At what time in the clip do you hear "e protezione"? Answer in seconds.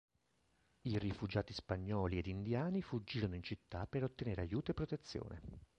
4.71-5.41